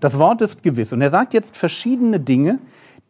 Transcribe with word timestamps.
Das 0.00 0.18
Wort 0.18 0.42
ist 0.42 0.62
gewiss 0.62 0.92
und 0.92 1.00
er 1.00 1.10
sagt 1.10 1.34
jetzt 1.34 1.56
verschiedene 1.56 2.20
Dinge, 2.20 2.58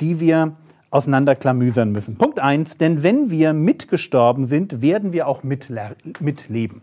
die 0.00 0.20
wir 0.20 0.52
auseinanderklamüsern 0.90 1.92
müssen. 1.92 2.16
Punkt 2.16 2.40
1, 2.40 2.78
denn 2.78 3.02
wenn 3.02 3.30
wir 3.30 3.52
mitgestorben 3.52 4.46
sind, 4.46 4.80
werden 4.80 5.12
wir 5.12 5.26
auch 5.26 5.42
mitleben. 5.42 6.82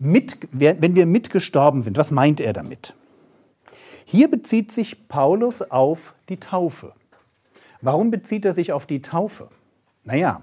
Mit, 0.00 0.38
wenn 0.50 0.94
wir 0.96 1.06
mitgestorben 1.06 1.82
sind, 1.82 1.96
was 1.96 2.10
meint 2.10 2.40
er 2.40 2.52
damit? 2.52 2.94
Hier 4.04 4.28
bezieht 4.28 4.72
sich 4.72 5.08
Paulus 5.08 5.62
auf 5.62 6.14
die 6.28 6.38
Taufe. 6.38 6.92
Warum 7.80 8.10
bezieht 8.10 8.44
er 8.44 8.52
sich 8.52 8.72
auf 8.72 8.86
die 8.86 9.02
Taufe? 9.02 9.48
Naja, 10.04 10.42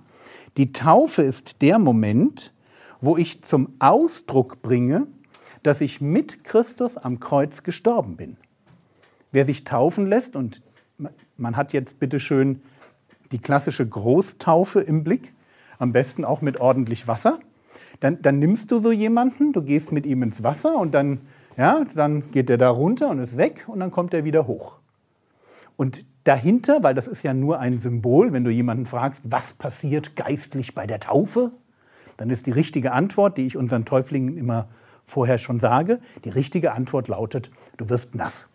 die 0.58 0.72
Taufe 0.72 1.22
ist 1.22 1.62
der 1.62 1.80
Moment, 1.80 2.54
wo 3.02 3.18
ich 3.18 3.44
zum 3.44 3.74
Ausdruck 3.80 4.62
bringe, 4.62 5.08
dass 5.64 5.82
ich 5.82 6.02
mit 6.02 6.44
Christus 6.44 6.98
am 6.98 7.20
Kreuz 7.20 7.64
gestorben 7.64 8.16
bin. 8.16 8.38
Wer 9.32 9.46
sich 9.46 9.64
taufen 9.64 10.08
lässt, 10.08 10.36
und 10.36 10.62
man 11.38 11.56
hat 11.56 11.74
jetzt 11.74 12.00
bitte 12.00 12.20
schön 12.20 12.62
die 13.32 13.40
klassische 13.40 13.88
Großtaufe 13.88 14.82
im 14.82 15.04
Blick, 15.04 15.34
am 15.80 15.94
besten 15.94 16.26
auch 16.26 16.42
mit 16.42 16.60
ordentlich 16.60 17.08
Wasser, 17.08 17.40
dann, 18.00 18.22
dann 18.22 18.40
nimmst 18.40 18.72
du 18.72 18.80
so 18.80 18.92
jemanden, 18.92 19.54
du 19.54 19.62
gehst 19.62 19.92
mit 19.92 20.06
ihm 20.06 20.24
ins 20.24 20.44
Wasser 20.44 20.76
und 20.76 20.94
dann, 20.94 21.22
ja, 21.58 21.86
dann 21.96 22.32
geht 22.32 22.50
er 22.50 22.58
da 22.58 22.70
runter 22.70 23.10
und 23.10 23.20
ist 23.20 23.38
weg 23.38 23.66
und 23.68 23.80
dann 23.80 23.92
kommt 23.92 24.14
er 24.14 24.24
wieder 24.26 24.48
hoch. 24.48 24.78
Und 25.78 26.06
dahinter, 26.24 26.84
weil 26.84 26.94
das 26.94 27.08
ist 27.08 27.24
ja 27.24 27.34
nur 27.34 27.60
ein 27.60 27.80
Symbol, 27.80 28.34
wenn 28.34 28.44
du 28.44 28.52
jemanden 28.52 28.86
fragst, 28.86 29.24
was 29.26 29.54
passiert 29.54 30.16
geistlich 30.16 30.76
bei 30.76 30.86
der 30.86 31.00
Taufe, 31.00 31.52
dann 32.18 32.30
ist 32.30 32.46
die 32.46 32.52
richtige 32.52 32.92
Antwort, 32.92 33.38
die 33.38 33.46
ich 33.46 33.58
unseren 33.58 33.86
Täuflingen 33.86 34.38
immer 34.38 34.68
vorher 35.06 35.38
schon 35.38 35.60
sage, 35.60 36.00
die 36.24 36.30
richtige 36.30 36.74
Antwort 36.74 37.08
lautet, 37.08 37.50
du 37.78 37.90
wirst 37.90 38.16
nass. 38.16 38.48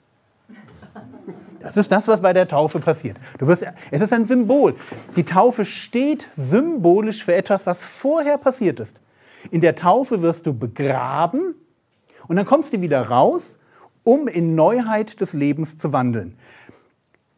Das 1.61 1.77
ist 1.77 1.91
das, 1.91 2.07
was 2.07 2.21
bei 2.21 2.33
der 2.33 2.47
Taufe 2.47 2.79
passiert. 2.79 3.19
Du 3.39 3.47
wirst, 3.47 3.65
es 3.91 4.01
ist 4.01 4.13
ein 4.13 4.27
Symbol. 4.27 4.77
Die 5.17 5.25
Taufe 5.25 5.65
steht 5.65 6.29
symbolisch 6.37 7.25
für 7.25 7.35
etwas, 7.35 7.67
was 7.67 7.81
vorher 7.81 8.39
passiert 8.39 8.79
ist. 8.81 8.97
In 9.51 9.61
der 9.61 9.75
Taufe 9.75 10.23
wirst 10.23 10.47
du 10.47 10.55
begraben 10.55 11.55
und 12.29 12.37
dann 12.37 12.47
kommst 12.47 12.73
du 12.73 12.81
wieder 12.81 13.09
raus, 13.09 13.59
um 14.05 14.29
in 14.29 14.55
Neuheit 14.55 15.21
des 15.21 15.33
Lebens 15.33 15.77
zu 15.77 15.93
wandeln. 15.93 16.37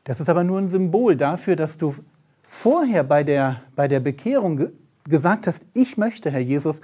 Das 0.04 0.20
ist 0.20 0.28
aber 0.28 0.44
nur 0.44 0.58
ein 0.58 0.68
Symbol 0.68 1.16
dafür, 1.16 1.56
dass 1.56 1.78
du 1.78 1.94
vorher 2.42 3.04
bei 3.04 3.24
der, 3.24 3.62
bei 3.76 3.88
der 3.88 4.00
Bekehrung 4.00 4.68
gesagt 5.04 5.46
hast, 5.46 5.64
ich 5.74 5.96
möchte, 5.96 6.30
Herr 6.30 6.40
Jesus, 6.40 6.80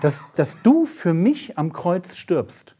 dass, 0.00 0.26
dass 0.34 0.58
du 0.62 0.84
für 0.84 1.14
mich 1.14 1.58
am 1.58 1.72
Kreuz 1.72 2.16
stirbst. 2.16 2.74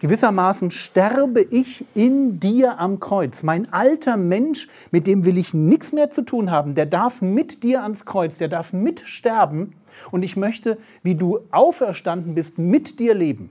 Gewissermaßen 0.00 0.70
sterbe 0.70 1.40
ich 1.40 1.84
in 1.94 2.38
dir 2.38 2.78
am 2.78 3.00
Kreuz. 3.00 3.42
Mein 3.42 3.72
alter 3.72 4.16
Mensch, 4.16 4.68
mit 4.92 5.08
dem 5.08 5.24
will 5.24 5.36
ich 5.36 5.54
nichts 5.54 5.92
mehr 5.92 6.10
zu 6.10 6.22
tun 6.22 6.52
haben, 6.52 6.76
der 6.76 6.86
darf 6.86 7.20
mit 7.20 7.64
dir 7.64 7.82
ans 7.82 8.04
Kreuz, 8.04 8.38
der 8.38 8.46
darf 8.46 8.72
mitsterben 8.72 9.74
und 10.12 10.22
ich 10.22 10.36
möchte, 10.36 10.78
wie 11.02 11.16
du 11.16 11.40
auferstanden 11.50 12.36
bist, 12.36 12.58
mit 12.58 13.00
dir 13.00 13.14
leben. 13.14 13.50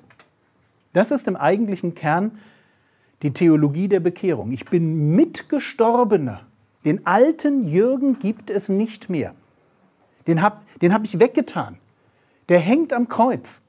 Das 0.94 1.12
ist 1.12 1.28
im 1.28 1.36
eigentlichen 1.36 1.96
Kern 1.96 2.40
die 3.24 3.34
Theologie 3.34 3.90
der 3.90 4.00
Bekehrung. 4.00 4.52
Ich 4.52 4.66
bin 4.66 5.16
Mitgestorbener. 5.16 6.42
Den 6.86 7.06
alten 7.06 7.68
Jürgen 7.68 8.20
gibt 8.20 8.50
es 8.50 8.70
nicht 8.70 9.10
mehr. 9.10 9.34
Den 10.28 10.42
habe 10.42 10.58
den 10.82 10.94
hab 10.94 11.04
ich 11.04 11.20
weggetan. 11.20 11.78
Der 12.50 12.60
hängt 12.60 12.94
am 12.94 13.08
Kreuz. 13.08 13.62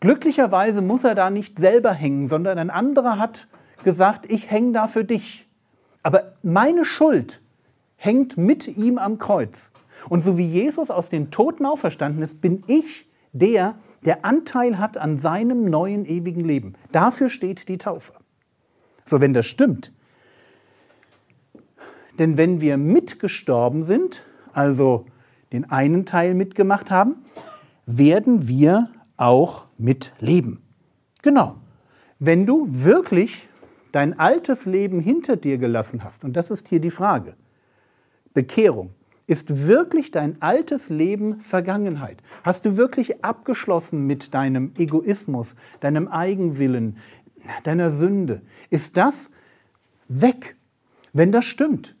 Glücklicherweise 0.00 0.82
muss 0.82 1.04
er 1.04 1.14
da 1.14 1.30
nicht 1.30 1.58
selber 1.58 1.92
hängen, 1.92 2.28
sondern 2.28 2.58
ein 2.58 2.70
anderer 2.70 3.18
hat 3.18 3.48
gesagt, 3.84 4.30
ich 4.30 4.50
hänge 4.50 4.72
da 4.72 4.88
für 4.88 5.04
dich. 5.04 5.48
Aber 6.02 6.32
meine 6.42 6.84
Schuld 6.84 7.40
hängt 7.96 8.36
mit 8.36 8.68
ihm 8.68 8.98
am 8.98 9.18
Kreuz. 9.18 9.70
Und 10.08 10.22
so 10.22 10.38
wie 10.38 10.46
Jesus 10.46 10.90
aus 10.90 11.08
den 11.08 11.30
Toten 11.30 11.66
auferstanden 11.66 12.22
ist, 12.22 12.40
bin 12.40 12.62
ich 12.66 13.08
der, 13.32 13.74
der 14.04 14.24
Anteil 14.24 14.78
hat 14.78 14.96
an 14.96 15.18
seinem 15.18 15.64
neuen 15.64 16.06
ewigen 16.06 16.44
Leben. 16.44 16.74
Dafür 16.92 17.28
steht 17.28 17.68
die 17.68 17.78
Taufe. 17.78 18.12
So, 19.04 19.20
wenn 19.20 19.32
das 19.32 19.46
stimmt. 19.46 19.92
Denn 22.18 22.36
wenn 22.36 22.60
wir 22.60 22.76
mitgestorben 22.76 23.84
sind, 23.84 24.24
also 24.52 25.06
den 25.52 25.70
einen 25.70 26.04
Teil 26.04 26.34
mitgemacht 26.34 26.90
haben, 26.90 27.16
werden 27.88 28.48
wir 28.48 28.90
auch 29.16 29.64
mitleben. 29.78 30.62
Genau. 31.22 31.56
Wenn 32.18 32.44
du 32.44 32.66
wirklich 32.68 33.48
dein 33.92 34.18
altes 34.18 34.66
Leben 34.66 35.00
hinter 35.00 35.36
dir 35.36 35.56
gelassen 35.56 36.04
hast, 36.04 36.22
und 36.22 36.34
das 36.34 36.50
ist 36.50 36.68
hier 36.68 36.80
die 36.80 36.90
Frage, 36.90 37.34
Bekehrung, 38.34 38.90
ist 39.26 39.66
wirklich 39.66 40.10
dein 40.10 40.40
altes 40.40 40.90
Leben 40.90 41.40
Vergangenheit? 41.40 42.22
Hast 42.44 42.66
du 42.66 42.76
wirklich 42.76 43.24
abgeschlossen 43.24 44.06
mit 44.06 44.34
deinem 44.34 44.72
Egoismus, 44.76 45.54
deinem 45.80 46.08
Eigenwillen, 46.08 46.98
deiner 47.64 47.90
Sünde? 47.90 48.42
Ist 48.68 48.96
das 48.98 49.30
weg? 50.08 50.56
Wenn 51.14 51.32
das 51.32 51.46
stimmt, 51.46 51.94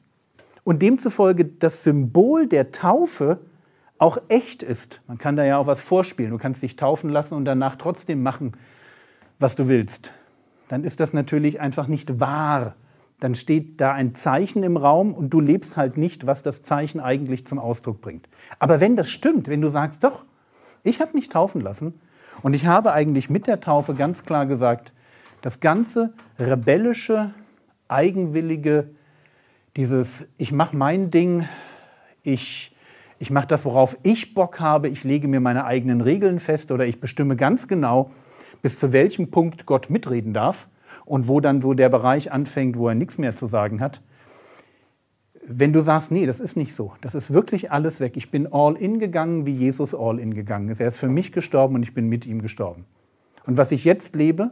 und 0.64 0.82
demzufolge 0.82 1.46
das 1.46 1.82
Symbol 1.82 2.46
der 2.46 2.72
Taufe 2.72 3.40
auch 3.98 4.18
echt 4.28 4.62
ist. 4.62 5.00
Man 5.06 5.18
kann 5.18 5.36
da 5.36 5.44
ja 5.44 5.58
auch 5.58 5.66
was 5.66 5.80
vorspielen. 5.80 6.30
Du 6.30 6.38
kannst 6.38 6.62
dich 6.62 6.76
taufen 6.76 7.10
lassen 7.10 7.34
und 7.34 7.44
danach 7.44 7.76
trotzdem 7.76 8.22
machen, 8.22 8.52
was 9.38 9.56
du 9.56 9.68
willst. 9.68 10.12
Dann 10.68 10.84
ist 10.84 11.00
das 11.00 11.12
natürlich 11.12 11.60
einfach 11.60 11.86
nicht 11.86 12.20
wahr. 12.20 12.74
Dann 13.20 13.34
steht 13.34 13.80
da 13.80 13.92
ein 13.92 14.14
Zeichen 14.14 14.62
im 14.62 14.76
Raum 14.76 15.12
und 15.12 15.30
du 15.30 15.40
lebst 15.40 15.76
halt 15.76 15.96
nicht, 15.96 16.26
was 16.26 16.42
das 16.42 16.62
Zeichen 16.62 17.00
eigentlich 17.00 17.46
zum 17.46 17.58
Ausdruck 17.58 18.00
bringt. 18.00 18.28
Aber 18.58 18.80
wenn 18.80 18.94
das 18.94 19.10
stimmt, 19.10 19.48
wenn 19.48 19.60
du 19.60 19.68
sagst, 19.68 20.04
doch, 20.04 20.24
ich 20.84 21.00
habe 21.00 21.14
mich 21.14 21.28
taufen 21.28 21.60
lassen 21.60 22.00
und 22.42 22.54
ich 22.54 22.66
habe 22.66 22.92
eigentlich 22.92 23.28
mit 23.28 23.48
der 23.48 23.60
Taufe 23.60 23.94
ganz 23.94 24.24
klar 24.24 24.46
gesagt, 24.46 24.92
das 25.42 25.58
ganze 25.60 26.12
rebellische, 26.38 27.32
eigenwillige, 27.88 28.90
dieses, 29.76 30.24
ich 30.36 30.52
mache 30.52 30.76
mein 30.76 31.10
Ding, 31.10 31.48
ich, 32.22 32.74
ich 33.18 33.30
mache 33.30 33.48
das, 33.48 33.64
worauf 33.64 33.96
ich 34.02 34.34
Bock 34.34 34.60
habe, 34.60 34.88
ich 34.88 35.04
lege 35.04 35.26
mir 35.28 35.40
meine 35.40 35.64
eigenen 35.64 36.00
Regeln 36.00 36.38
fest 36.38 36.70
oder 36.70 36.86
ich 36.86 37.00
bestimme 37.00 37.36
ganz 37.36 37.66
genau, 37.66 38.10
bis 38.62 38.78
zu 38.78 38.92
welchem 38.92 39.30
Punkt 39.30 39.66
Gott 39.66 39.90
mitreden 39.90 40.32
darf 40.32 40.68
und 41.04 41.26
wo 41.26 41.40
dann 41.40 41.60
so 41.60 41.74
der 41.74 41.88
Bereich 41.88 42.32
anfängt, 42.32 42.76
wo 42.76 42.88
er 42.88 42.94
nichts 42.94 43.18
mehr 43.18 43.34
zu 43.34 43.46
sagen 43.46 43.80
hat. 43.80 44.02
Wenn 45.50 45.72
du 45.72 45.80
sagst, 45.80 46.10
nee, 46.12 46.26
das 46.26 46.40
ist 46.40 46.56
nicht 46.56 46.74
so, 46.74 46.92
das 47.00 47.14
ist 47.14 47.32
wirklich 47.32 47.72
alles 47.72 48.00
weg. 48.00 48.16
Ich 48.16 48.30
bin 48.30 48.52
all 48.52 48.76
in 48.76 48.98
gegangen, 48.98 49.46
wie 49.46 49.54
Jesus 49.54 49.94
all 49.94 50.18
in 50.18 50.34
gegangen 50.34 50.68
ist. 50.68 50.80
Er 50.80 50.88
ist 50.88 50.98
für 50.98 51.08
mich 51.08 51.32
gestorben 51.32 51.74
und 51.74 51.82
ich 51.82 51.94
bin 51.94 52.08
mit 52.08 52.26
ihm 52.26 52.42
gestorben. 52.42 52.84
Und 53.46 53.56
was 53.56 53.72
ich 53.72 53.84
jetzt 53.84 54.14
lebe, 54.14 54.50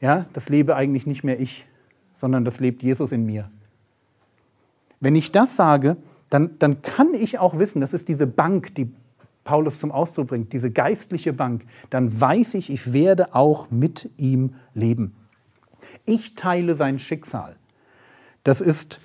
ja, 0.00 0.26
das 0.34 0.48
lebe 0.48 0.76
eigentlich 0.76 1.06
nicht 1.06 1.24
mehr 1.24 1.40
ich, 1.40 1.66
sondern 2.12 2.44
das 2.44 2.60
lebt 2.60 2.82
Jesus 2.82 3.12
in 3.12 3.24
mir. 3.24 3.50
Wenn 5.00 5.16
ich 5.16 5.32
das 5.32 5.56
sage, 5.56 5.96
dann, 6.32 6.58
dann 6.58 6.80
kann 6.80 7.12
ich 7.12 7.38
auch 7.38 7.58
wissen, 7.58 7.82
das 7.82 7.92
ist 7.92 8.08
diese 8.08 8.26
Bank, 8.26 8.74
die 8.74 8.90
Paulus 9.44 9.78
zum 9.80 9.92
Ausdruck 9.92 10.28
bringt, 10.28 10.52
diese 10.54 10.70
geistliche 10.70 11.34
Bank, 11.34 11.66
dann 11.90 12.18
weiß 12.18 12.54
ich, 12.54 12.70
ich 12.70 12.94
werde 12.94 13.34
auch 13.34 13.70
mit 13.70 14.08
ihm 14.16 14.54
leben. 14.72 15.14
Ich 16.06 16.34
teile 16.34 16.74
sein 16.74 16.98
Schicksal. 16.98 17.56
Das 18.44 18.62
ist, 18.62 18.98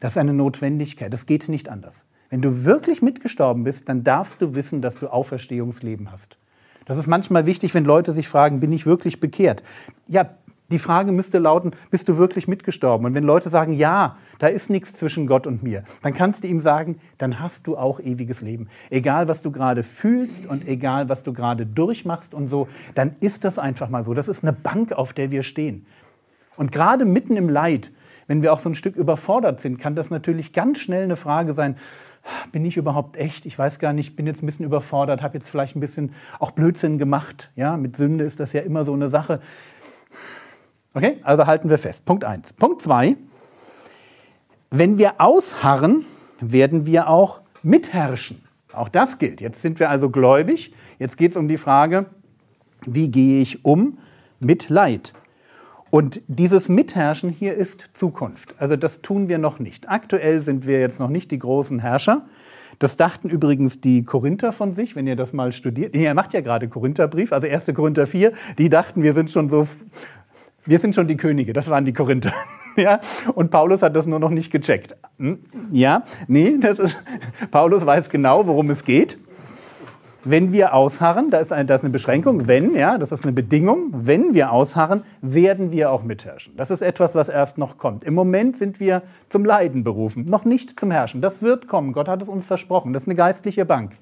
das 0.00 0.12
ist 0.12 0.18
eine 0.18 0.32
Notwendigkeit, 0.32 1.12
das 1.12 1.26
geht 1.26 1.48
nicht 1.48 1.68
anders. 1.68 2.04
Wenn 2.28 2.42
du 2.42 2.64
wirklich 2.64 3.00
mitgestorben 3.00 3.62
bist, 3.62 3.88
dann 3.88 4.02
darfst 4.02 4.40
du 4.40 4.56
wissen, 4.56 4.82
dass 4.82 4.96
du 4.96 5.06
Auferstehungsleben 5.06 6.10
hast. 6.10 6.36
Das 6.84 6.98
ist 6.98 7.06
manchmal 7.06 7.46
wichtig, 7.46 7.74
wenn 7.74 7.84
Leute 7.84 8.10
sich 8.10 8.26
fragen, 8.26 8.58
bin 8.58 8.72
ich 8.72 8.86
wirklich 8.86 9.20
bekehrt? 9.20 9.62
Ja, 10.08 10.34
die 10.72 10.78
Frage 10.78 11.12
müsste 11.12 11.38
lauten, 11.38 11.72
bist 11.90 12.08
du 12.08 12.18
wirklich 12.18 12.48
mitgestorben? 12.48 13.06
Und 13.06 13.14
wenn 13.14 13.24
Leute 13.24 13.48
sagen, 13.48 13.72
ja, 13.72 14.16
da 14.38 14.48
ist 14.48 14.70
nichts 14.70 14.94
zwischen 14.94 15.26
Gott 15.26 15.46
und 15.46 15.62
mir, 15.62 15.84
dann 16.02 16.14
kannst 16.14 16.42
du 16.42 16.48
ihm 16.48 16.60
sagen, 16.60 16.98
dann 17.18 17.38
hast 17.38 17.66
du 17.66 17.76
auch 17.76 18.00
ewiges 18.00 18.40
Leben. 18.40 18.68
Egal, 18.90 19.28
was 19.28 19.42
du 19.42 19.52
gerade 19.52 19.82
fühlst 19.82 20.46
und 20.46 20.66
egal, 20.66 21.08
was 21.08 21.22
du 21.22 21.32
gerade 21.32 21.66
durchmachst 21.66 22.34
und 22.34 22.48
so, 22.48 22.68
dann 22.94 23.14
ist 23.20 23.44
das 23.44 23.58
einfach 23.58 23.88
mal 23.88 24.04
so. 24.04 24.14
Das 24.14 24.28
ist 24.28 24.42
eine 24.42 24.52
Bank, 24.52 24.92
auf 24.92 25.12
der 25.12 25.30
wir 25.30 25.42
stehen. 25.42 25.86
Und 26.56 26.72
gerade 26.72 27.04
mitten 27.04 27.36
im 27.36 27.48
Leid, 27.48 27.92
wenn 28.26 28.42
wir 28.42 28.52
auch 28.52 28.60
so 28.60 28.68
ein 28.68 28.74
Stück 28.74 28.96
überfordert 28.96 29.60
sind, 29.60 29.78
kann 29.78 29.94
das 29.94 30.10
natürlich 30.10 30.52
ganz 30.52 30.78
schnell 30.78 31.04
eine 31.04 31.16
Frage 31.16 31.54
sein, 31.54 31.76
bin 32.52 32.64
ich 32.64 32.76
überhaupt 32.76 33.16
echt? 33.16 33.46
Ich 33.46 33.58
weiß 33.58 33.78
gar 33.78 33.92
nicht, 33.92 34.14
bin 34.14 34.26
jetzt 34.26 34.42
ein 34.42 34.46
bisschen 34.46 34.64
überfordert, 34.64 35.22
habe 35.22 35.34
jetzt 35.34 35.48
vielleicht 35.48 35.76
ein 35.76 35.80
bisschen 35.80 36.14
auch 36.38 36.52
Blödsinn 36.52 36.98
gemacht. 36.98 37.50
Ja, 37.56 37.76
mit 37.76 37.96
Sünde 37.96 38.24
ist 38.24 38.38
das 38.38 38.52
ja 38.52 38.60
immer 38.60 38.84
so 38.84 38.92
eine 38.92 39.08
Sache. 39.08 39.40
Okay, 40.94 41.18
also 41.22 41.46
halten 41.46 41.70
wir 41.70 41.78
fest. 41.78 42.04
Punkt 42.04 42.24
1. 42.24 42.52
Punkt 42.52 42.82
2. 42.82 43.16
Wenn 44.70 44.98
wir 44.98 45.20
ausharren, 45.20 46.04
werden 46.40 46.86
wir 46.86 47.08
auch 47.08 47.40
mitherrschen. 47.62 48.42
Auch 48.72 48.88
das 48.88 49.18
gilt. 49.18 49.40
Jetzt 49.40 49.62
sind 49.62 49.80
wir 49.80 49.90
also 49.90 50.10
gläubig. 50.10 50.74
Jetzt 50.98 51.16
geht 51.16 51.32
es 51.32 51.36
um 51.36 51.48
die 51.48 51.56
Frage, 51.56 52.06
wie 52.84 53.10
gehe 53.10 53.40
ich 53.40 53.64
um 53.64 53.98
mit 54.40 54.68
Leid? 54.68 55.12
Und 55.90 56.22
dieses 56.26 56.68
Mitherrschen 56.68 57.30
hier 57.30 57.54
ist 57.54 57.88
Zukunft. 57.92 58.54
Also 58.58 58.76
das 58.76 59.02
tun 59.02 59.28
wir 59.28 59.38
noch 59.38 59.58
nicht. 59.58 59.90
Aktuell 59.90 60.40
sind 60.40 60.66
wir 60.66 60.80
jetzt 60.80 60.98
noch 60.98 61.10
nicht 61.10 61.30
die 61.30 61.38
großen 61.38 61.80
Herrscher. 61.80 62.26
Das 62.78 62.96
dachten 62.96 63.28
übrigens 63.28 63.80
die 63.80 64.02
Korinther 64.02 64.52
von 64.52 64.72
sich, 64.72 64.96
wenn 64.96 65.06
ihr 65.06 65.16
das 65.16 65.32
mal 65.32 65.52
studiert. 65.52 65.94
Ihr 65.94 66.14
macht 66.14 66.32
ja 66.32 66.40
gerade 66.40 66.68
Korintherbrief, 66.68 67.32
also 67.32 67.46
1. 67.46 67.66
Korinther 67.74 68.06
4. 68.06 68.32
Die 68.58 68.70
dachten, 68.70 69.02
wir 69.02 69.12
sind 69.12 69.30
schon 69.30 69.50
so, 69.50 69.68
wir 70.64 70.78
sind 70.78 70.94
schon 70.94 71.08
die 71.08 71.16
Könige. 71.16 71.52
Das 71.52 71.68
waren 71.68 71.84
die 71.84 71.92
Korinther. 71.92 72.32
Ja? 72.74 73.00
Und 73.34 73.50
Paulus 73.50 73.82
hat 73.82 73.94
das 73.94 74.06
nur 74.06 74.18
noch 74.18 74.30
nicht 74.30 74.50
gecheckt. 74.50 74.96
Hm? 75.18 75.40
Ja, 75.72 76.04
nee, 76.26 76.56
das 76.58 76.78
ist, 76.78 76.96
Paulus 77.50 77.84
weiß 77.84 78.08
genau, 78.08 78.46
worum 78.46 78.70
es 78.70 78.82
geht. 78.82 79.18
Wenn 80.24 80.54
wir 80.54 80.72
ausharren, 80.72 81.30
da 81.30 81.36
ist, 81.38 81.52
ein, 81.52 81.66
da 81.66 81.74
ist 81.74 81.82
eine 81.82 81.90
Beschränkung, 81.90 82.48
wenn, 82.48 82.74
ja, 82.74 82.96
das 82.96 83.12
ist 83.12 83.24
eine 83.24 83.32
Bedingung, 83.32 83.90
wenn 83.92 84.32
wir 84.32 84.52
ausharren, 84.52 85.02
werden 85.20 85.70
wir 85.70 85.90
auch 85.90 86.02
mitherrschen. 86.02 86.56
Das 86.56 86.70
ist 86.70 86.80
etwas, 86.80 87.14
was 87.14 87.28
erst 87.28 87.58
noch 87.58 87.76
kommt. 87.76 88.04
Im 88.04 88.14
Moment 88.14 88.56
sind 88.56 88.80
wir 88.80 89.02
zum 89.28 89.44
Leiden 89.44 89.84
berufen, 89.84 90.24
noch 90.24 90.46
nicht 90.46 90.80
zum 90.80 90.92
Herrschen. 90.92 91.20
Das 91.20 91.42
wird 91.42 91.68
kommen. 91.68 91.92
Gott 91.92 92.08
hat 92.08 92.22
es 92.22 92.28
uns 92.30 92.46
versprochen. 92.46 92.94
Das 92.94 93.02
ist 93.02 93.08
eine 93.08 93.16
geistliche 93.16 93.66
Bank. 93.66 93.98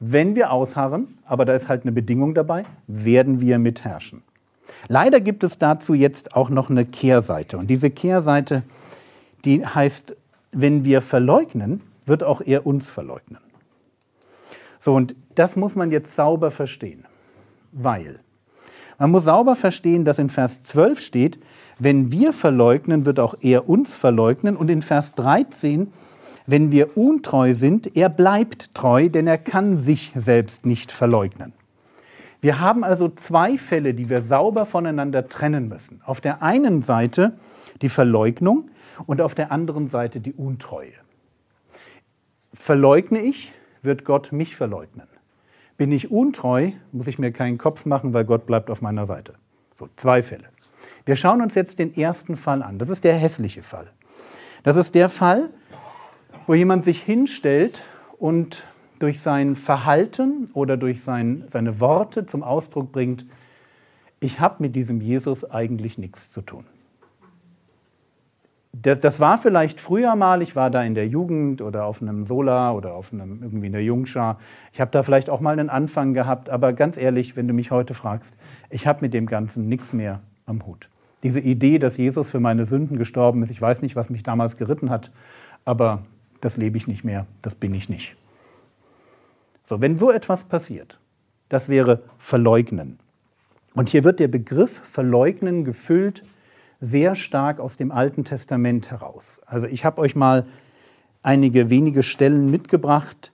Wenn 0.00 0.34
wir 0.34 0.50
ausharren, 0.50 1.18
aber 1.24 1.44
da 1.44 1.52
ist 1.52 1.68
halt 1.68 1.82
eine 1.82 1.92
Bedingung 1.92 2.34
dabei, 2.34 2.64
werden 2.86 3.40
wir 3.40 3.58
mitherrschen. 3.58 4.22
Leider 4.88 5.20
gibt 5.20 5.44
es 5.44 5.58
dazu 5.58 5.94
jetzt 5.94 6.34
auch 6.34 6.50
noch 6.50 6.70
eine 6.70 6.84
Kehrseite. 6.84 7.58
Und 7.58 7.68
diese 7.68 7.90
Kehrseite, 7.90 8.62
die 9.44 9.64
heißt, 9.64 10.14
wenn 10.52 10.84
wir 10.84 11.00
verleugnen, 11.00 11.82
wird 12.06 12.24
auch 12.24 12.40
er 12.40 12.66
uns 12.66 12.90
verleugnen. 12.90 13.40
So, 14.78 14.94
und 14.94 15.14
das 15.34 15.56
muss 15.56 15.74
man 15.74 15.90
jetzt 15.90 16.14
sauber 16.14 16.50
verstehen, 16.50 17.04
weil 17.72 18.20
man 18.98 19.12
muss 19.12 19.24
sauber 19.24 19.54
verstehen, 19.54 20.04
dass 20.04 20.18
in 20.18 20.28
Vers 20.28 20.60
12 20.62 21.00
steht, 21.00 21.38
wenn 21.78 22.10
wir 22.10 22.32
verleugnen, 22.32 23.06
wird 23.06 23.20
auch 23.20 23.36
er 23.40 23.68
uns 23.68 23.94
verleugnen. 23.94 24.56
Und 24.56 24.68
in 24.68 24.82
Vers 24.82 25.14
13, 25.14 25.92
wenn 26.46 26.72
wir 26.72 26.96
untreu 26.96 27.54
sind, 27.54 27.96
er 27.96 28.08
bleibt 28.08 28.74
treu, 28.74 29.08
denn 29.08 29.28
er 29.28 29.38
kann 29.38 29.78
sich 29.78 30.10
selbst 30.16 30.66
nicht 30.66 30.90
verleugnen. 30.90 31.52
Wir 32.40 32.60
haben 32.60 32.84
also 32.84 33.08
zwei 33.08 33.58
Fälle, 33.58 33.94
die 33.94 34.08
wir 34.08 34.22
sauber 34.22 34.64
voneinander 34.64 35.28
trennen 35.28 35.68
müssen. 35.68 36.00
Auf 36.04 36.20
der 36.20 36.42
einen 36.42 36.82
Seite 36.82 37.32
die 37.82 37.88
Verleugnung 37.88 38.70
und 39.06 39.20
auf 39.20 39.34
der 39.34 39.50
anderen 39.50 39.88
Seite 39.88 40.20
die 40.20 40.32
Untreue. 40.32 40.92
Verleugne 42.52 43.20
ich, 43.20 43.52
wird 43.82 44.04
Gott 44.04 44.32
mich 44.32 44.56
verleugnen. 44.56 45.06
Bin 45.76 45.92
ich 45.92 46.10
untreu, 46.10 46.72
muss 46.92 47.06
ich 47.06 47.18
mir 47.18 47.32
keinen 47.32 47.58
Kopf 47.58 47.84
machen, 47.84 48.12
weil 48.12 48.24
Gott 48.24 48.46
bleibt 48.46 48.70
auf 48.70 48.82
meiner 48.82 49.06
Seite. 49.06 49.34
So, 49.76 49.88
zwei 49.96 50.22
Fälle. 50.22 50.48
Wir 51.04 51.16
schauen 51.16 51.40
uns 51.40 51.54
jetzt 51.54 51.78
den 51.78 51.96
ersten 51.96 52.36
Fall 52.36 52.62
an. 52.62 52.78
Das 52.78 52.88
ist 52.88 53.04
der 53.04 53.14
hässliche 53.14 53.62
Fall. 53.62 53.90
Das 54.64 54.76
ist 54.76 54.94
der 54.94 55.08
Fall, 55.08 55.50
wo 56.46 56.54
jemand 56.54 56.82
sich 56.82 57.02
hinstellt 57.02 57.82
und 58.18 58.64
durch 58.98 59.20
sein 59.20 59.56
Verhalten 59.56 60.50
oder 60.54 60.76
durch 60.76 61.02
sein, 61.02 61.44
seine 61.48 61.80
Worte 61.80 62.26
zum 62.26 62.42
Ausdruck 62.42 62.92
bringt, 62.92 63.26
ich 64.20 64.40
habe 64.40 64.56
mit 64.58 64.74
diesem 64.74 65.00
Jesus 65.00 65.48
eigentlich 65.48 65.98
nichts 65.98 66.30
zu 66.30 66.42
tun. 66.42 66.64
Das, 68.72 69.18
war 69.18 69.38
vielleicht 69.38 69.80
früher 69.80 70.14
mal, 70.14 70.42
ich 70.42 70.54
war 70.54 70.70
da 70.70 70.82
in 70.82 70.94
der 70.94 71.08
Jugend 71.08 71.62
oder 71.62 71.86
auf 71.86 72.00
einem 72.00 72.26
Sola 72.26 72.72
oder 72.72 72.94
auf 72.94 73.12
einem 73.12 73.42
irgendwie 73.42 73.66
in 73.66 73.72
der 73.72 73.82
Jungschar. 73.82 74.38
Ich 74.72 74.80
habe 74.80 74.90
da 74.90 75.02
vielleicht 75.02 75.30
auch 75.30 75.40
mal 75.40 75.52
einen 75.52 75.70
Anfang 75.70 76.14
gehabt, 76.14 76.50
aber 76.50 76.72
ganz 76.74 76.96
ehrlich, 76.96 77.34
wenn 77.34 77.48
du 77.48 77.54
mich 77.54 77.70
heute 77.70 77.94
fragst, 77.94 78.34
ich 78.70 78.86
habe 78.86 79.00
mit 79.00 79.14
dem 79.14 79.26
Ganzen 79.26 79.68
nichts 79.68 79.92
mehr 79.92 80.20
am 80.46 80.64
Hut. 80.66 80.90
Diese 81.22 81.40
Idee, 81.40 81.78
dass 81.78 81.96
Jesus 81.96 82.28
für 82.28 82.40
meine 82.40 82.66
Sünden 82.66 82.98
gestorben 82.98 83.42
ist, 83.42 83.50
ich 83.50 83.60
weiß 83.60 83.82
nicht, 83.82 83.96
was 83.96 84.10
mich 84.10 84.22
damals 84.22 84.56
geritten 84.56 84.90
hat, 84.90 85.10
aber 85.64 86.04
das 86.40 86.56
lebe 86.56 86.76
ich 86.76 86.86
nicht 86.86 87.02
mehr, 87.02 87.26
das 87.42 87.54
bin 87.54 87.74
ich 87.74 87.88
nicht. 87.88 88.16
So, 89.68 89.82
wenn 89.82 89.98
so 89.98 90.10
etwas 90.10 90.44
passiert, 90.44 90.98
das 91.50 91.68
wäre 91.68 92.02
verleugnen. 92.16 92.98
Und 93.74 93.90
hier 93.90 94.02
wird 94.02 94.18
der 94.18 94.28
Begriff 94.28 94.80
verleugnen 94.82 95.66
gefüllt 95.66 96.22
sehr 96.80 97.14
stark 97.14 97.60
aus 97.60 97.76
dem 97.76 97.92
Alten 97.92 98.24
Testament 98.24 98.90
heraus. 98.90 99.42
Also 99.44 99.66
ich 99.66 99.84
habe 99.84 100.00
euch 100.00 100.16
mal 100.16 100.46
einige 101.22 101.68
wenige 101.68 102.02
Stellen 102.02 102.50
mitgebracht. 102.50 103.30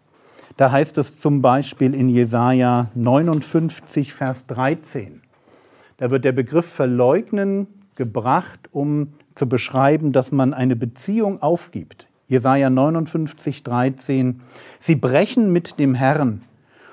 Da 0.57 0.73
heißt 0.73 0.99
es 0.99 1.21
zum 1.21 1.41
Beispiel 1.41 1.95
in 1.95 2.09
Jesaja 2.09 2.91
59, 2.97 4.13
Vers 4.13 4.47
13. 4.47 5.23
Da 5.99 6.11
wird 6.11 6.25
der 6.25 6.33
Begriff 6.33 6.67
verleugnen 6.67 7.69
gebracht, 7.95 8.69
um 8.73 9.13
zu 9.37 9.49
beschreiben, 9.49 10.11
dass 10.11 10.33
man 10.33 10.53
eine 10.53 10.75
Beziehung 10.75 11.41
aufgibt. 11.43 12.09
Jesaja 12.29 12.71
59, 12.71 13.63
13. 13.63 14.41
Sie 14.79 14.97
brechen 14.97 15.53
mit 15.53 15.79
dem 15.79 15.95
Herrn 15.95 16.43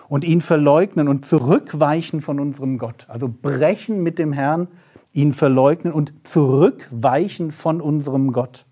und 0.07 0.23
ihn 0.23 0.41
verleugnen 0.41 1.07
und 1.07 1.25
zurückweichen 1.25 2.21
von 2.21 2.39
unserem 2.39 2.77
Gott. 2.77 3.05
Also 3.07 3.29
brechen 3.29 4.03
mit 4.03 4.19
dem 4.19 4.33
Herrn, 4.33 4.67
ihn 5.13 5.33
verleugnen 5.33 5.93
und 5.93 6.13
zurückweichen 6.27 7.51
von 7.51 7.79
unserem 7.79 8.33
Gott. 8.33 8.65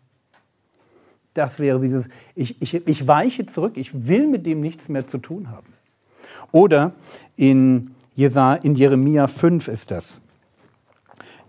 Das 1.34 1.60
wäre 1.60 1.80
dieses, 1.80 2.10
ich, 2.36 2.62
ich, 2.62 2.88
ich 2.88 3.08
weiche 3.08 3.46
zurück, 3.46 3.78
ich 3.78 4.08
will 4.08 4.28
mit 4.28 4.46
dem 4.46 4.62
nichts 4.62 4.90
mehr 4.90 5.08
zu 5.08 5.18
tun 5.18 5.50
haben. 5.50 5.74
Oder 6.52 6.94
in, 7.36 7.92
Jesa, 8.16 8.56
in 8.56 8.76
Jeremia 8.76 9.28
5 9.28 9.68
ist 9.70 9.92
das. 9.92 10.20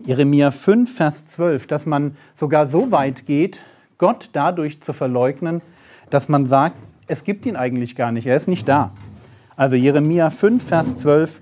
Jeremia 0.05 0.51
5, 0.51 0.95
Vers 0.95 1.27
12, 1.27 1.67
dass 1.67 1.85
man 1.85 2.15
sogar 2.35 2.67
so 2.67 2.91
weit 2.91 3.25
geht, 3.25 3.59
Gott 4.01 4.31
dadurch 4.33 4.81
zu 4.81 4.93
verleugnen, 4.93 5.61
dass 6.09 6.27
man 6.27 6.47
sagt, 6.47 6.75
es 7.05 7.23
gibt 7.23 7.45
ihn 7.45 7.55
eigentlich 7.55 7.95
gar 7.95 8.11
nicht, 8.11 8.25
er 8.25 8.35
ist 8.35 8.47
nicht 8.47 8.67
da. 8.67 8.91
Also 9.55 9.75
Jeremia 9.75 10.31
5, 10.31 10.63
Vers 10.63 10.97
12, 10.97 11.39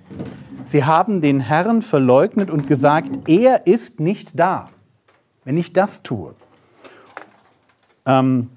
sie 0.65 0.83
haben 0.83 1.21
den 1.21 1.39
Herrn 1.39 1.81
verleugnet 1.81 2.51
und 2.51 2.67
gesagt, 2.67 3.29
er 3.29 3.65
ist 3.65 4.01
nicht 4.01 4.37
da, 4.37 4.67
wenn 5.45 5.55
ich 5.55 5.71
das 5.71 6.03
tue. 6.03 6.35
Ähm, 8.05 8.49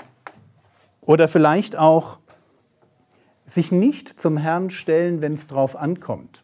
oder 1.03 1.29
vielleicht 1.29 1.79
auch 1.79 2.19
sich 3.47 3.71
nicht 3.71 4.21
zum 4.21 4.37
Herrn 4.37 4.71
stellen, 4.71 5.21
wenn 5.21 5.35
es 5.35 5.47
drauf 5.47 5.77
ankommt. 5.77 6.43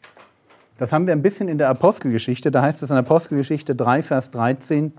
Das 0.77 0.93
haben 0.93 1.09
wir 1.09 1.13
ein 1.13 1.23
bisschen 1.23 1.49
in 1.49 1.59
der 1.59 1.71
Apostelgeschichte. 1.71 2.53
Da 2.53 2.63
heißt 2.63 2.85
es 2.85 2.91
in 2.91 2.97
Apostelgeschichte 2.97 3.75
3, 3.75 4.05
Vers 4.05 4.31
13, 4.31 4.93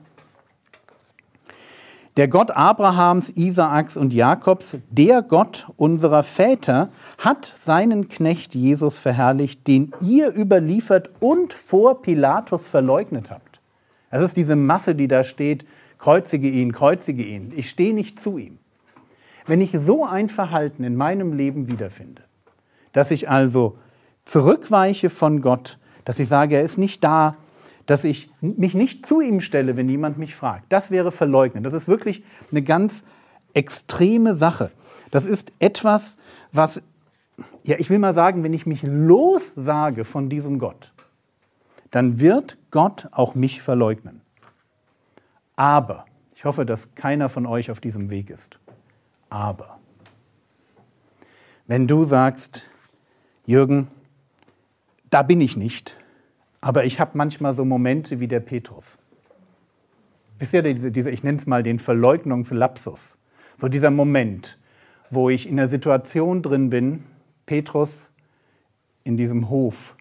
der 2.19 2.27
Gott 2.27 2.51
Abrahams, 2.51 3.29
Isaaks 3.29 3.95
und 3.95 4.13
Jakobs, 4.13 4.75
der 4.89 5.21
Gott 5.21 5.67
unserer 5.77 6.21
Väter, 6.21 6.89
hat 7.17 7.45
seinen 7.45 8.09
Knecht 8.09 8.53
Jesus 8.53 8.97
verherrlicht, 8.97 9.65
den 9.69 9.93
ihr 10.01 10.35
überliefert 10.35 11.11
und 11.21 11.53
vor 11.53 12.01
Pilatus 12.01 12.67
verleugnet 12.67 13.31
habt. 13.31 13.61
Das 14.11 14.21
ist 14.21 14.35
diese 14.35 14.57
Masse, 14.57 14.95
die 14.95 15.07
da 15.07 15.23
steht, 15.23 15.65
kreuzige 15.97 16.49
ihn, 16.49 16.73
kreuzige 16.73 17.23
ihn. 17.23 17.53
Ich 17.55 17.69
stehe 17.69 17.93
nicht 17.93 18.19
zu 18.19 18.37
ihm. 18.37 18.57
Wenn 19.47 19.61
ich 19.61 19.71
so 19.71 20.05
ein 20.05 20.27
Verhalten 20.27 20.83
in 20.83 20.97
meinem 20.97 21.31
Leben 21.31 21.67
wiederfinde, 21.67 22.23
dass 22.91 23.11
ich 23.11 23.29
also 23.29 23.77
zurückweiche 24.25 25.09
von 25.09 25.39
Gott, 25.39 25.79
dass 26.03 26.19
ich 26.19 26.27
sage, 26.27 26.57
er 26.57 26.63
ist 26.63 26.77
nicht 26.77 27.01
da, 27.01 27.37
dass 27.89 28.03
ich 28.03 28.29
mich 28.39 28.75
nicht 28.75 29.03
zu 29.03 29.19
ihm 29.19 29.41
stelle, 29.41 29.75
wenn 29.75 29.89
jemand 29.89 30.19
mich 30.19 30.35
fragt. 30.35 30.71
Das 30.71 30.91
wäre 30.91 31.11
verleugnen. 31.11 31.63
Das 31.63 31.73
ist 31.73 31.87
wirklich 31.87 32.23
eine 32.51 32.61
ganz 32.61 33.03
extreme 33.55 34.35
Sache. 34.35 34.69
Das 35.09 35.25
ist 35.25 35.51
etwas, 35.57 36.15
was, 36.51 36.83
ja, 37.63 37.77
ich 37.79 37.89
will 37.89 37.97
mal 37.97 38.13
sagen, 38.13 38.43
wenn 38.43 38.53
ich 38.53 38.67
mich 38.67 38.83
lossage 38.83 40.05
von 40.05 40.29
diesem 40.29 40.59
Gott, 40.59 40.93
dann 41.89 42.19
wird 42.19 42.57
Gott 42.69 43.07
auch 43.09 43.33
mich 43.33 43.63
verleugnen. 43.63 44.21
Aber, 45.55 46.05
ich 46.35 46.45
hoffe, 46.45 46.67
dass 46.67 46.93
keiner 46.93 47.27
von 47.27 47.47
euch 47.47 47.71
auf 47.71 47.79
diesem 47.79 48.11
Weg 48.11 48.29
ist. 48.29 48.59
Aber, 49.31 49.79
wenn 51.65 51.87
du 51.87 52.03
sagst, 52.03 52.61
Jürgen, 53.47 53.87
da 55.09 55.23
bin 55.23 55.41
ich 55.41 55.57
nicht, 55.57 55.97
aber 56.61 56.85
ich 56.85 56.99
habe 56.99 57.11
manchmal 57.13 57.53
so 57.53 57.65
Momente 57.65 58.19
wie 58.19 58.27
der 58.27 58.39
Petrus. 58.39 58.97
Wisst 60.39 60.53
ihr, 60.53 60.61
diese, 60.61 60.91
diese, 60.91 61.11
ich 61.11 61.23
nenne 61.23 61.37
es 61.37 61.47
mal 61.47 61.63
den 61.63 61.79
Verleugnungslapsus. 61.79 63.17
So 63.57 63.67
dieser 63.67 63.91
Moment, 63.91 64.57
wo 65.09 65.29
ich 65.29 65.47
in 65.47 65.57
der 65.57 65.67
Situation 65.67 66.41
drin 66.41 66.69
bin, 66.69 67.03
Petrus 67.45 68.09
in 69.03 69.17
diesem 69.17 69.49
Hof, 69.49 69.95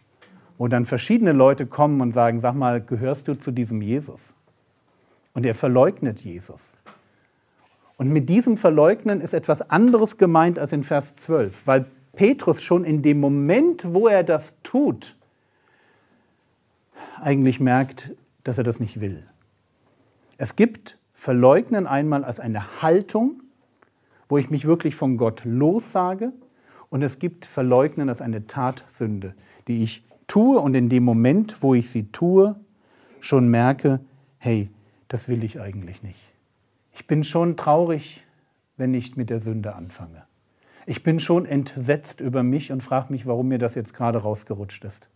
wo 0.59 0.69
dann 0.69 0.85
verschiedene 0.85 1.33
Leute 1.33 1.67
kommen 1.67 2.01
und 2.01 2.13
sagen, 2.13 2.41
sag 2.41 2.55
mal, 2.55 2.81
gehörst 2.81 3.29
du 3.29 3.35
zu 3.35 3.51
diesem 3.51 3.83
Jesus? 3.83 4.35
Und 5.35 5.45
er 5.45 5.55
verleugnet 5.55 6.21
Jesus. 6.21 6.73
Und 7.97 8.11
mit 8.11 8.29
diesem 8.29 8.57
Verleugnen 8.57 9.21
ist 9.21 9.35
etwas 9.35 9.71
anderes 9.71 10.19
gemeint 10.19 10.59
als 10.59 10.73
in 10.73 10.85
Vers 10.85 11.17
12, 11.17 11.67
weil 11.67 11.87
Petrus 12.13 12.63
schon 12.63 12.85
in 12.85 13.03
dem 13.03 13.19
Moment, 13.19 13.93
wo 13.93 14.09
er 14.09 14.23
das 14.23 14.57
tut, 14.63 15.17
eigentlich 17.23 17.61
merkt, 17.61 18.11
dass 18.45 18.59
er 18.59 18.65
das 18.65 18.81
nicht 18.81 19.01
will. 19.01 19.25
Es 20.37 20.57
gibt 20.57 20.99
Verleugnen 21.15 21.87
einmal 21.87 22.25
als 22.25 22.41
eine 22.41 22.83
Haltung, 22.83 23.43
wo 24.29 24.39
ich 24.39 24.51
mich 24.51 24.67
wirklich 24.67 24.95
von 24.95 25.17
Gott 25.17 25.43
lossage, 25.45 26.33
und 26.91 27.03
es 27.03 27.19
gibt 27.19 27.45
Verleugnen 27.45 28.09
als 28.09 28.23
eine 28.23 28.47
Tatsünde, 28.47 29.35
die 29.67 29.83
ich 29.83 30.05
tue 30.27 30.59
und 30.59 30.75
in 30.75 30.89
dem 30.89 31.05
Moment, 31.05 31.63
wo 31.63 31.75
ich 31.75 31.91
sie 31.91 32.11
tue, 32.13 32.57
schon 33.21 33.49
merke, 33.49 34.01
hey, 34.39 34.71
das 35.09 35.29
will 35.29 35.45
ich 35.45 35.61
eigentlich 35.61 36.03
nicht. 36.03 36.21
Ich 36.93 37.07
bin 37.07 37.25
schon 37.25 37.57
traurig, 37.57 38.25
wenn 38.77 38.95
ich 38.95 39.17
mit 39.17 39.31
der 39.31 39.41
Sünde 39.41 39.75
anfange. 39.75 40.25
Ich 40.87 41.03
bin 41.03 41.21
schon 41.21 41.45
entsetzt 41.45 42.21
über 42.21 42.43
mich 42.43 42.73
und 42.73 42.83
frage 42.83 43.13
mich, 43.13 43.27
warum 43.27 43.49
mir 43.49 43.59
das 43.59 43.75
jetzt 43.75 43.93
gerade 43.93 44.19
rausgerutscht 44.19 44.85
ist. 44.85 45.07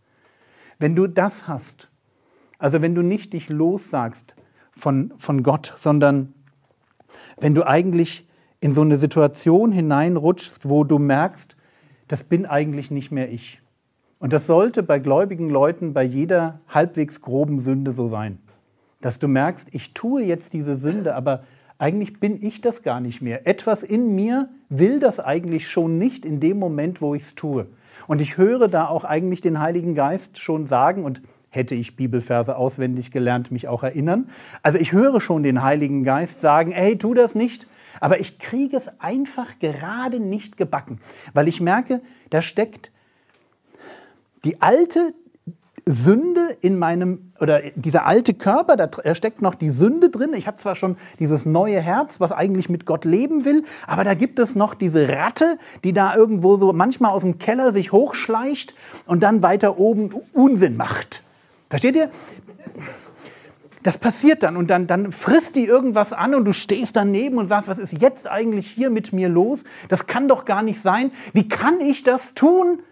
Wenn 0.77 0.95
du 0.95 1.07
das 1.07 1.47
hast, 1.47 1.87
also 2.59 2.81
wenn 2.81 2.95
du 2.95 3.01
nicht 3.01 3.33
dich 3.33 3.49
lossagst 3.49 4.35
von, 4.71 5.13
von 5.17 5.43
Gott, 5.43 5.73
sondern 5.75 6.33
wenn 7.39 7.55
du 7.55 7.65
eigentlich 7.67 8.27
in 8.59 8.73
so 8.73 8.81
eine 8.81 8.97
Situation 8.97 9.71
hineinrutschst, 9.71 10.69
wo 10.69 10.83
du 10.83 10.99
merkst, 10.99 11.55
das 12.07 12.23
bin 12.23 12.45
eigentlich 12.45 12.91
nicht 12.91 13.11
mehr 13.11 13.31
ich. 13.31 13.61
Und 14.19 14.31
das 14.31 14.47
sollte 14.47 14.83
bei 14.83 14.99
gläubigen 14.99 15.49
Leuten 15.49 15.93
bei 15.93 16.03
jeder 16.03 16.61
halbwegs 16.69 17.21
groben 17.21 17.59
Sünde 17.59 17.91
so 17.91 18.07
sein. 18.07 18.39
Dass 19.01 19.19
du 19.19 19.27
merkst, 19.27 19.67
ich 19.71 19.93
tue 19.93 20.23
jetzt 20.23 20.53
diese 20.53 20.77
Sünde, 20.77 21.15
aber 21.15 21.43
eigentlich 21.77 22.21
bin 22.21 22.41
ich 22.41 22.61
das 22.61 22.83
gar 22.83 23.01
nicht 23.01 23.21
mehr. 23.21 23.45
Etwas 23.45 23.83
in 23.83 24.15
mir 24.15 24.47
will 24.69 25.01
das 25.01 25.19
eigentlich 25.19 25.67
schon 25.67 25.97
nicht 25.97 26.25
in 26.25 26.39
dem 26.39 26.57
Moment, 26.57 27.01
wo 27.01 27.15
ich 27.15 27.23
es 27.23 27.35
tue. 27.35 27.67
Und 28.07 28.21
ich 28.21 28.37
höre 28.37 28.69
da 28.69 28.87
auch 28.87 29.03
eigentlich 29.03 29.41
den 29.41 29.59
Heiligen 29.59 29.93
Geist 29.93 30.37
schon 30.39 30.67
sagen 30.67 31.03
und 31.03 31.21
hätte 31.55 31.75
ich 31.75 31.95
Bibelverse 31.95 32.55
auswendig 32.55 33.11
gelernt, 33.11 33.51
mich 33.51 33.67
auch 33.67 33.83
erinnern. 33.83 34.29
Also 34.61 34.77
ich 34.79 34.91
höre 34.91 35.21
schon 35.21 35.43
den 35.43 35.63
Heiligen 35.63 36.03
Geist 36.03 36.41
sagen, 36.41 36.71
hey, 36.71 36.97
tu 36.97 37.13
das 37.13 37.35
nicht. 37.35 37.67
Aber 37.99 38.19
ich 38.19 38.39
kriege 38.39 38.75
es 38.75 38.89
einfach 38.99 39.59
gerade 39.59 40.19
nicht 40.19 40.57
gebacken, 40.57 40.99
weil 41.33 41.47
ich 41.47 41.61
merke, 41.61 42.01
da 42.31 42.41
steckt 42.41 42.91
die 44.43 44.61
alte 44.61 45.13
Sünde 45.85 46.57
in 46.61 46.79
meinem, 46.79 47.33
oder 47.39 47.61
dieser 47.75 48.05
alte 48.05 48.33
Körper, 48.33 48.77
da 48.77 49.15
steckt 49.15 49.41
noch 49.41 49.53
die 49.53 49.69
Sünde 49.69 50.09
drin. 50.09 50.33
Ich 50.33 50.47
habe 50.47 50.57
zwar 50.57 50.75
schon 50.75 50.97
dieses 51.19 51.45
neue 51.45 51.79
Herz, 51.81 52.19
was 52.19 52.31
eigentlich 52.31 52.69
mit 52.69 52.85
Gott 52.85 53.03
leben 53.05 53.43
will, 53.43 53.63
aber 53.85 54.03
da 54.03 54.13
gibt 54.13 54.39
es 54.39 54.55
noch 54.55 54.75
diese 54.75 55.09
Ratte, 55.09 55.57
die 55.83 55.91
da 55.91 56.15
irgendwo 56.15 56.55
so 56.57 56.71
manchmal 56.71 57.11
aus 57.11 57.21
dem 57.21 57.37
Keller 57.37 57.73
sich 57.73 57.91
hochschleicht 57.91 58.75
und 59.05 59.23
dann 59.23 59.43
weiter 59.43 59.77
oben 59.77 60.13
Unsinn 60.31 60.77
macht. 60.77 61.21
Versteht 61.73 61.95
ihr? 61.95 62.11
Das 63.81 63.97
passiert 63.97 64.43
dann 64.43 64.57
und 64.57 64.69
dann, 64.69 64.85
dann 64.85 65.11
frisst 65.11 65.55
die 65.55 65.65
irgendwas 65.65 66.13
an 66.13 66.35
und 66.35 66.45
du 66.45 66.53
stehst 66.53 66.95
daneben 66.95 67.39
und 67.39 67.47
sagst, 67.47 67.67
was 67.67 67.79
ist 67.79 67.93
jetzt 67.93 68.27
eigentlich 68.27 68.69
hier 68.69 68.91
mit 68.91 69.11
mir 69.11 69.27
los? 69.27 69.63
Das 69.89 70.05
kann 70.05 70.27
doch 70.27 70.45
gar 70.45 70.61
nicht 70.61 70.79
sein. 70.79 71.11
Wie 71.33 71.47
kann 71.47 71.81
ich 71.81 72.03
das 72.03 72.35
tun? 72.35 72.83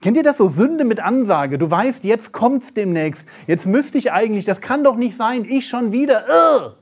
Kennt 0.00 0.16
ihr 0.16 0.22
das 0.22 0.38
so? 0.38 0.48
Sünde 0.48 0.86
mit 0.86 0.98
Ansage. 0.98 1.58
Du 1.58 1.70
weißt, 1.70 2.04
jetzt 2.04 2.32
kommt's 2.32 2.72
demnächst. 2.72 3.26
Jetzt 3.46 3.66
müsste 3.66 3.98
ich 3.98 4.12
eigentlich, 4.12 4.46
das 4.46 4.62
kann 4.62 4.82
doch 4.82 4.96
nicht 4.96 5.18
sein. 5.18 5.44
Ich 5.44 5.68
schon 5.68 5.92
wieder. 5.92 6.24
Ugh. 6.24 6.72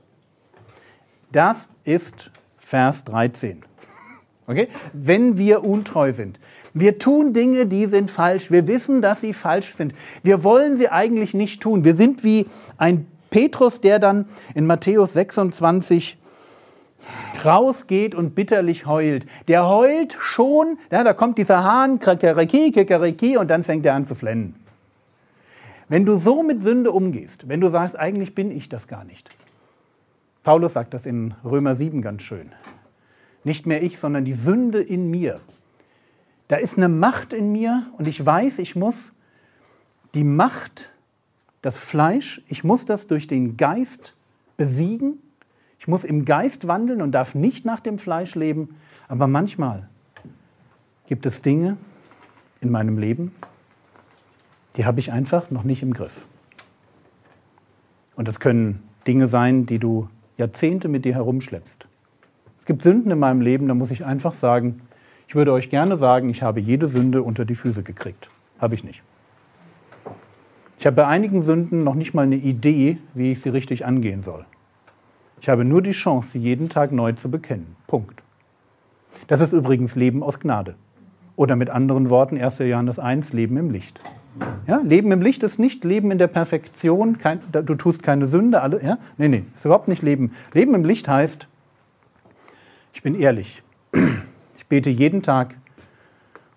Das 1.33 1.67
ist 1.83 2.31
Vers 2.59 3.03
13. 3.03 3.61
Okay? 4.47 4.69
Wenn 4.93 5.37
wir 5.37 5.63
untreu 5.63 6.13
sind. 6.13 6.39
Wir 6.73 6.99
tun 6.99 7.33
Dinge, 7.33 7.65
die 7.65 7.85
sind 7.85 8.09
falsch. 8.09 8.49
Wir 8.49 8.67
wissen, 8.67 9.01
dass 9.01 9.21
sie 9.21 9.33
falsch 9.33 9.75
sind. 9.75 9.93
Wir 10.23 10.43
wollen 10.43 10.77
sie 10.77 10.89
eigentlich 10.89 11.33
nicht 11.33 11.61
tun. 11.61 11.83
Wir 11.83 11.95
sind 11.95 12.23
wie 12.23 12.45
ein 12.77 13.07
Petrus, 13.29 13.81
der 13.81 13.99
dann 13.99 14.25
in 14.55 14.65
Matthäus 14.65 15.13
26 15.13 16.17
rausgeht 17.43 18.15
und 18.15 18.35
bitterlich 18.35 18.85
heult. 18.85 19.25
Der 19.47 19.67
heult 19.67 20.17
schon, 20.19 20.77
ja, 20.91 21.03
da 21.03 21.13
kommt 21.13 21.37
dieser 21.37 21.63
Hahn, 21.63 21.99
Kakariki, 21.99 22.71
Kakariki, 22.71 23.37
und 23.37 23.49
dann 23.49 23.63
fängt 23.63 23.85
er 23.85 23.93
an 23.93 24.05
zu 24.05 24.15
flennen. 24.15 24.55
Wenn 25.89 26.05
du 26.05 26.17
so 26.17 26.43
mit 26.43 26.61
Sünde 26.61 26.91
umgehst, 26.91 27.47
wenn 27.47 27.61
du 27.61 27.69
sagst, 27.69 27.97
eigentlich 27.97 28.35
bin 28.35 28.51
ich 28.51 28.67
das 28.67 28.87
gar 28.87 29.05
nicht. 29.05 29.29
Paulus 30.43 30.73
sagt 30.73 30.93
das 30.93 31.05
in 31.05 31.33
Römer 31.43 31.75
7 31.75 32.01
ganz 32.01 32.23
schön. 32.23 32.51
Nicht 33.47 33.65
mehr 33.65 33.81
ich, 33.81 33.97
sondern 33.97 34.25
die 34.25 34.33
Sünde 34.33 34.81
in 34.81 35.09
mir. 35.09 35.39
Da 36.47 36.57
ist 36.57 36.77
eine 36.77 36.89
Macht 36.89 37.33
in 37.33 37.51
mir 37.51 37.87
und 37.97 38.07
ich 38.07 38.23
weiß, 38.23 38.59
ich 38.59 38.75
muss 38.75 39.11
die 40.13 40.23
Macht, 40.23 40.91
das 41.61 41.77
Fleisch, 41.77 42.41
ich 42.47 42.63
muss 42.63 42.85
das 42.85 43.07
durch 43.07 43.27
den 43.27 43.57
Geist 43.57 44.13
besiegen 44.57 45.19
ich 45.79 45.87
muss 45.87 46.03
im 46.03 46.25
Geist 46.25 46.67
wandeln 46.67 47.01
und 47.01 47.11
darf 47.11 47.35
nicht 47.35 47.65
nach 47.65 47.79
dem 47.79 47.97
Fleisch 47.97 48.35
leben. 48.35 48.75
Aber 49.07 49.27
manchmal 49.27 49.87
gibt 51.07 51.25
es 51.25 51.41
Dinge 51.41 51.77
in 52.61 52.71
meinem 52.71 52.97
Leben, 52.97 53.33
die 54.75 54.85
habe 54.85 54.99
ich 54.99 55.11
einfach 55.11 55.49
noch 55.51 55.63
nicht 55.63 55.81
im 55.81 55.93
Griff. 55.93 56.25
Und 58.15 58.27
das 58.27 58.39
können 58.39 58.83
Dinge 59.05 59.27
sein, 59.27 59.65
die 59.65 59.79
du 59.79 60.09
Jahrzehnte 60.37 60.87
mit 60.87 61.05
dir 61.05 61.13
herumschleppst. 61.13 61.87
Es 62.67 62.69
gibt 62.69 62.81
Sünden 62.81 63.13
in 63.13 63.19
meinem 63.19 63.39
Leben, 63.39 63.69
da 63.69 63.73
muss 63.73 63.91
ich 63.91 64.05
einfach 64.05 64.33
sagen, 64.33 64.81
ich 65.29 65.35
würde 65.35 65.53
euch 65.53 65.69
gerne 65.69 65.95
sagen, 65.95 66.27
ich 66.27 66.43
habe 66.43 66.59
jede 66.59 66.87
Sünde 66.87 67.23
unter 67.23 67.45
die 67.45 67.55
Füße 67.55 67.81
gekriegt. 67.81 68.27
Habe 68.59 68.75
ich 68.75 68.83
nicht. 68.83 69.03
Ich 70.77 70.85
habe 70.85 70.97
bei 70.97 71.07
einigen 71.07 71.41
Sünden 71.41 71.85
noch 71.85 71.95
nicht 71.95 72.13
mal 72.13 72.23
eine 72.23 72.35
Idee, 72.35 72.97
wie 73.13 73.31
ich 73.31 73.39
sie 73.39 73.47
richtig 73.47 73.85
angehen 73.85 74.21
soll. 74.21 74.43
Ich 75.39 75.47
habe 75.47 75.63
nur 75.63 75.81
die 75.81 75.93
Chance, 75.93 76.31
sie 76.31 76.39
jeden 76.39 76.67
Tag 76.67 76.91
neu 76.91 77.13
zu 77.13 77.31
bekennen. 77.31 77.77
Punkt. 77.87 78.21
Das 79.27 79.39
ist 79.39 79.53
übrigens 79.53 79.95
Leben 79.95 80.21
aus 80.21 80.41
Gnade. 80.41 80.75
Oder 81.37 81.55
mit 81.55 81.69
anderen 81.69 82.09
Worten, 82.09 82.37
1. 82.37 82.59
Johannes 82.59 82.99
1, 82.99 83.31
Leben 83.31 83.55
im 83.55 83.69
Licht. 83.69 84.01
Ja, 84.67 84.81
Leben 84.83 85.13
im 85.13 85.21
Licht 85.21 85.41
ist 85.41 85.57
nicht 85.57 85.85
Leben 85.85 86.11
in 86.11 86.17
der 86.17 86.27
Perfektion, 86.27 87.17
kein, 87.17 87.39
du 87.49 87.75
tust 87.75 88.03
keine 88.03 88.27
Sünde, 88.27 88.61
alle, 88.61 88.83
ja? 88.83 88.97
Nee, 89.17 89.29
nee, 89.29 89.43
ist 89.55 89.63
überhaupt 89.63 89.87
nicht 89.87 90.01
Leben. 90.01 90.33
Leben 90.51 90.75
im 90.75 90.83
Licht 90.83 91.07
heißt, 91.07 91.47
ich 92.93 93.01
bin 93.01 93.15
ehrlich. 93.15 93.61
Ich 94.57 94.65
bete 94.67 94.89
jeden 94.89 95.21
Tag 95.21 95.55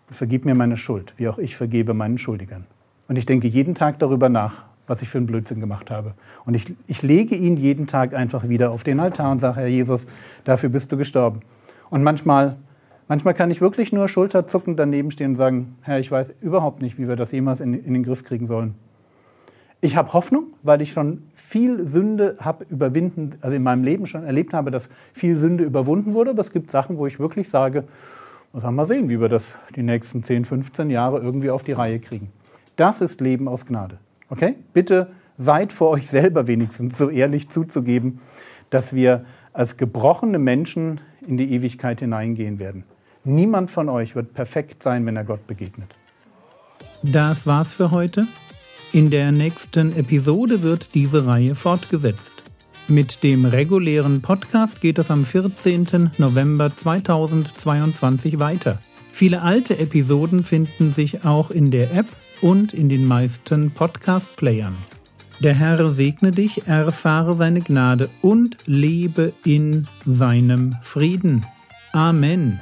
und 0.09 0.17
vergib 0.17 0.45
mir 0.45 0.55
meine 0.55 0.77
Schuld, 0.77 1.15
wie 1.17 1.29
auch 1.29 1.39
ich 1.39 1.57
vergebe 1.57 1.95
meinen 1.95 2.19
Schuldigern. 2.19 2.65
Und 3.07 3.17
ich 3.17 3.27
denke 3.27 3.47
jeden 3.49 3.75
Tag 3.75 3.99
darüber 3.99 4.29
nach, 4.29 4.65
was 4.87 5.03
ich 5.03 5.09
für 5.09 5.19
einen 5.19 5.27
Blödsinn 5.27 5.61
gemacht 5.61 5.91
habe. 5.91 6.15
Und 6.45 6.55
ich, 6.55 6.75
ich 6.89 7.03
lege 7.03 7.37
ihn 7.37 7.57
jeden 7.57 7.87
Tag 7.87 8.15
einfach 8.15 8.49
wieder 8.49 8.73
auf 8.73 8.83
den 8.83 8.99
Altar 8.99 9.31
und 9.31 9.39
sage, 9.39 9.57
Herr 9.61 9.67
Jesus, 9.69 10.07
dafür 10.45 10.69
bist 10.69 10.91
du 10.91 10.97
gestorben. 10.97 11.41
Und 11.91 12.03
manchmal, 12.03 12.57
manchmal 13.07 13.35
kann 13.35 13.51
ich 13.51 13.61
wirklich 13.61 13.93
nur 13.93 14.09
schulterzuckend 14.09 14.79
daneben 14.79 15.13
stehen 15.13 15.31
und 15.31 15.37
sagen, 15.37 15.77
Herr, 15.83 16.01
ich 16.01 16.11
weiß 16.11 16.33
überhaupt 16.41 16.83
nicht, 16.83 16.99
wie 16.99 17.07
wir 17.07 17.17
das 17.17 17.31
jemals 17.31 17.61
in, 17.61 17.75
in 17.75 17.95
den 17.95 18.03
Griff 18.03 18.25
kriegen 18.25 18.47
sollen. 18.47 18.75
Ich 19.83 19.97
habe 19.97 20.13
Hoffnung, 20.13 20.49
weil 20.63 20.83
ich 20.83 20.93
schon 20.93 21.23
viel 21.35 21.87
Sünde 21.87 22.37
habe 22.39 22.67
überwinden, 22.69 23.37
also 23.41 23.57
in 23.57 23.63
meinem 23.63 23.83
Leben 23.83 24.07
schon 24.07 24.25
erlebt 24.25 24.53
habe, 24.53 24.71
dass 24.71 24.91
viel 25.15 25.37
Sünde 25.37 25.65
überwunden 25.65 26.13
wurde. 26.13 26.31
Aber 26.31 26.43
es 26.43 26.53
gibt 26.53 26.71
Sachen, 26.71 26.99
wo 26.99 27.07
ich 27.07 27.19
wirklich 27.19 27.49
sage, 27.49 27.85
muss 28.53 28.63
mal 28.65 28.87
sehen, 28.87 29.09
wie 29.09 29.21
wir 29.21 29.29
das 29.29 29.55
die 29.77 29.83
nächsten 29.83 30.23
10, 30.23 30.45
15 30.45 30.91
Jahre 30.91 31.21
irgendwie 31.21 31.51
auf 31.51 31.63
die 31.63 31.73
Reihe 31.73 31.99
kriegen. 31.99 32.31
Das 32.77 33.01
ist 33.01 33.21
Leben 33.21 33.49
aus 33.49 33.65
Gnade. 33.65 33.99
Okay? 34.29 34.57
Bitte 34.75 35.09
seid 35.39 35.73
vor 35.73 35.91
euch 35.91 36.11
selber 36.11 36.47
wenigstens 36.47 36.99
so 36.99 37.09
ehrlich 37.09 37.49
zuzugeben, 37.49 38.21
dass 38.69 38.95
wir 38.95 39.25
als 39.53 39.77
gebrochene 39.77 40.39
Menschen 40.39 41.01
in 41.27 41.39
die 41.39 41.53
Ewigkeit 41.53 42.01
hineingehen 42.01 42.59
werden. 42.59 42.85
Niemand 43.25 43.71
von 43.71 43.89
euch 43.89 44.15
wird 44.15 44.35
perfekt 44.35 44.83
sein, 44.83 45.05
wenn 45.07 45.17
er 45.17 45.25
Gott 45.25 45.47
begegnet. 45.47 45.95
Das 47.03 47.47
war's 47.47 47.73
für 47.73 47.91
heute. 47.91 48.27
In 48.92 49.11
der 49.11 49.30
nächsten 49.30 49.92
Episode 49.97 50.64
wird 50.64 50.97
diese 50.97 51.25
Reihe 51.25 51.54
fortgesetzt. 51.54 52.32
Mit 52.88 53.23
dem 53.23 53.44
regulären 53.44 54.20
Podcast 54.20 54.80
geht 54.80 54.99
es 54.99 55.12
am 55.12 55.25
14. 55.25 56.11
November 56.18 56.75
2022 56.75 58.40
weiter. 58.40 58.78
Viele 59.12 59.42
alte 59.42 59.78
Episoden 59.78 60.42
finden 60.42 60.90
sich 60.92 61.25
auch 61.25 61.52
in 61.52 61.70
der 61.70 61.94
App 61.94 62.06
und 62.40 62.75
in 62.75 62.88
den 62.88 63.06
meisten 63.06 63.70
Podcast-Playern. 63.70 64.75
Der 65.38 65.54
Herr 65.54 65.88
segne 65.90 66.32
dich, 66.32 66.66
erfahre 66.66 67.35
seine 67.35 67.61
Gnade 67.61 68.11
und 68.23 68.56
lebe 68.66 69.32
in 69.44 69.87
seinem 70.04 70.75
Frieden. 70.82 71.47
Amen. 71.92 72.61